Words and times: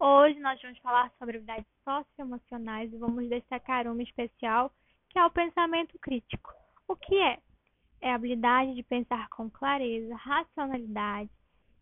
Hoje 0.00 0.38
nós 0.38 0.62
vamos 0.62 0.78
falar 0.78 1.10
sobre 1.18 1.38
habilidades 1.38 1.66
socioemocionais 1.82 2.92
e 2.92 2.96
vamos 2.98 3.28
destacar 3.28 3.88
uma 3.88 4.00
especial, 4.00 4.70
que 5.08 5.18
é 5.18 5.26
o 5.26 5.30
pensamento 5.30 5.98
crítico. 5.98 6.54
O 6.86 6.94
que 6.94 7.16
é? 7.16 7.40
É 8.00 8.12
a 8.12 8.14
habilidade 8.14 8.76
de 8.76 8.84
pensar 8.84 9.28
com 9.30 9.50
clareza, 9.50 10.14
racionalidade, 10.14 11.28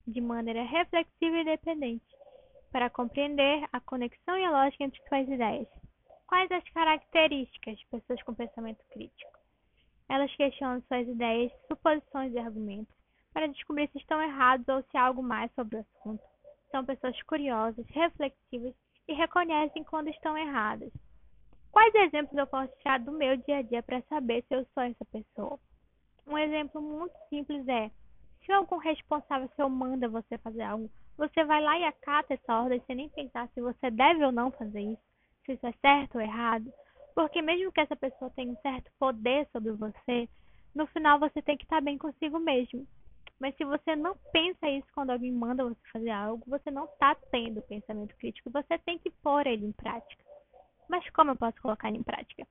de 0.06 0.18
maneira 0.22 0.62
reflexiva 0.62 1.37
e 1.37 1.42
independente, 1.42 2.06
para 2.72 2.88
compreender 2.88 3.69
a 3.71 3.81
conexão 3.81 4.38
e 4.38 4.44
a 4.46 4.51
lógica 4.51 4.85
entre 4.85 5.03
suas 5.06 5.28
ideias. 5.28 5.69
Quais 6.26 6.51
as 6.51 6.64
características 6.71 7.78
de 7.78 7.87
pessoas 7.88 8.22
com 8.22 8.35
pensamento 8.35 8.83
crítico? 8.92 9.38
Elas 10.08 10.35
questionam 10.37 10.83
suas 10.88 11.06
ideias, 11.06 11.53
suposições 11.69 12.33
e 12.33 12.38
argumentos 12.38 12.96
para 13.35 13.48
descobrir 13.48 13.90
se 13.90 13.98
estão 13.98 14.22
errados 14.22 14.67
ou 14.69 14.83
se 14.85 14.96
há 14.96 15.04
algo 15.04 15.22
mais 15.22 15.53
sobre 15.53 15.76
o 15.76 15.80
assunto. 15.80 16.35
São 16.70 16.84
pessoas 16.84 17.20
curiosas, 17.23 17.87
reflexivas 17.88 18.74
e 19.09 19.12
reconhecem 19.14 19.84
quando 19.84 20.09
estão 20.09 20.36
erradas. 20.36 20.92
Quais 21.70 21.95
exemplos 21.95 22.36
eu 22.36 22.46
posso 22.46 22.72
tirar 22.78 22.98
do 23.00 23.12
meu 23.12 23.36
dia 23.36 23.58
a 23.58 23.62
dia 23.62 23.82
para 23.82 24.02
saber 24.02 24.42
se 24.42 24.54
eu 24.54 24.66
sou 24.72 24.82
essa 24.82 25.05
pessoa? 25.06 25.58
Um 26.27 26.36
exemplo 26.38 26.80
muito 26.80 27.14
simples 27.28 27.66
é: 27.68 27.91
se 28.44 28.52
algum 28.52 28.78
responsável 28.78 29.48
seu 29.56 29.68
manda 29.68 30.08
você 30.08 30.38
fazer 30.38 30.62
algo, 30.62 30.91
você 31.16 31.44
vai 31.44 31.62
lá 31.62 31.78
e 31.78 31.84
acata 31.84 32.34
essa 32.34 32.60
ordem 32.62 32.83
sem 32.86 32.96
nem 32.96 33.08
pensar 33.08 33.48
se 33.48 33.60
você 33.60 33.91
deve 33.91 34.24
ou 34.24 34.33
não 34.33 34.50
fazer 34.50 34.80
isso, 34.80 35.02
se 35.44 35.52
isso 35.52 35.66
é 35.66 35.72
certo 35.80 36.16
ou 36.16 36.20
errado. 36.20 36.72
Porque 37.14 37.41
mesmo 37.41 37.72
que 37.72 37.80
essa 37.80 37.96
pessoa 37.96 38.30
tenha 38.30 38.52
um 38.52 38.60
certo 38.60 38.91
poder 38.98 39.48
sobre 39.52 39.72
você, 39.72 40.28
no 40.74 40.86
final 40.88 41.19
você 41.19 41.41
tem 41.42 41.56
que 41.56 41.64
estar 41.64 41.80
bem 41.80 41.96
consigo 41.96 42.38
mesmo. 42.38 42.86
Mas 43.38 43.54
se 43.56 43.64
você 43.64 43.95
não 43.95 44.16
pensa 44.32 44.68
isso 44.68 44.86
quando 44.95 45.10
alguém 45.10 45.30
manda 45.30 45.64
você 45.64 45.80
fazer 45.92 46.10
algo, 46.10 46.42
você 46.46 46.70
não 46.70 46.84
está 46.84 47.14
tendo 47.30 47.60
pensamento 47.62 48.16
crítico. 48.16 48.50
Você 48.50 48.78
tem 48.78 48.98
que 48.98 49.10
pôr 49.10 49.46
ele 49.46 49.66
em 49.66 49.72
prática. 49.72 50.24
Mas 50.88 51.08
como 51.10 51.32
eu 51.32 51.36
posso 51.36 51.61
colocar 51.61 51.88
ele 51.88 51.98
em 51.98 52.02
prática? 52.02 52.46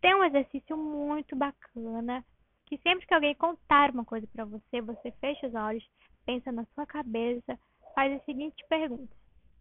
Tem 0.00 0.14
um 0.14 0.24
exercício 0.24 0.76
muito 0.76 1.34
bacana 1.34 2.24
que 2.66 2.76
sempre 2.78 3.06
que 3.06 3.14
alguém 3.14 3.34
contar 3.34 3.90
uma 3.90 4.04
coisa 4.04 4.26
para 4.26 4.44
você, 4.44 4.80
você 4.80 5.10
fecha 5.12 5.46
os 5.46 5.54
olhos, 5.54 5.88
pensa 6.24 6.50
na 6.52 6.64
sua 6.74 6.84
cabeça, 6.84 7.58
faz 7.94 8.12
a 8.12 8.24
seguinte 8.24 8.64
pergunta: 8.68 9.16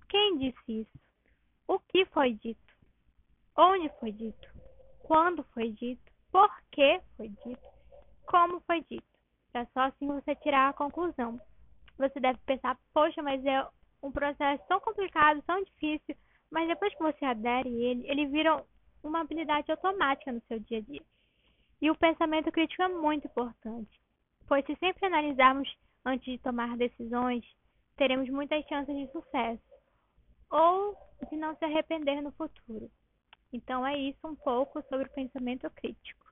Quem 0.09 0.37
disse 0.37 0.81
isso? 0.81 0.99
O 1.67 1.79
que 1.79 2.05
foi 2.07 2.33
dito? 2.33 2.59
Onde 3.55 3.89
foi 3.99 4.11
dito? 4.11 4.47
Quando 4.99 5.43
foi 5.53 5.71
dito? 5.71 6.11
Por 6.31 6.51
que 6.71 6.99
foi 7.15 7.29
dito? 7.29 7.69
Como 8.25 8.59
foi 8.61 8.81
dito? 8.89 9.14
Assim 9.85 10.07
você 10.07 10.35
tirar 10.35 10.69
a 10.69 10.73
conclusão. 10.73 11.39
Você 11.97 12.19
deve 12.19 12.39
pensar, 12.45 12.77
poxa, 12.93 13.21
mas 13.21 13.45
é 13.45 13.65
um 14.01 14.11
processo 14.11 14.63
tão 14.67 14.79
complicado, 14.79 15.41
tão 15.43 15.63
difícil, 15.63 16.15
mas 16.51 16.67
depois 16.67 16.93
que 16.93 17.03
você 17.03 17.25
adere 17.25 17.69
ele, 17.69 18.07
ele 18.07 18.25
vira 18.27 18.63
uma 19.03 19.21
habilidade 19.21 19.71
automática 19.71 20.31
no 20.31 20.41
seu 20.47 20.59
dia 20.59 20.79
a 20.79 20.81
dia. 20.81 21.01
E 21.81 21.91
o 21.91 21.95
pensamento 21.95 22.51
crítico 22.51 22.81
é 22.81 22.87
muito 22.87 23.27
importante, 23.27 24.01
pois 24.47 24.65
se 24.65 24.75
sempre 24.77 25.05
analisarmos 25.05 25.71
antes 26.03 26.25
de 26.25 26.39
tomar 26.39 26.75
decisões, 26.77 27.43
teremos 27.95 28.29
muitas 28.29 28.65
chances 28.65 28.95
de 28.95 29.11
sucesso 29.11 29.61
ou 30.49 30.95
de 31.29 31.35
não 31.35 31.55
se 31.55 31.65
arrepender 31.65 32.21
no 32.21 32.31
futuro. 32.31 32.89
Então 33.51 33.85
é 33.85 33.97
isso 33.97 34.27
um 34.27 34.35
pouco 34.35 34.81
sobre 34.89 35.07
o 35.07 35.11
pensamento 35.13 35.69
crítico. 35.71 36.24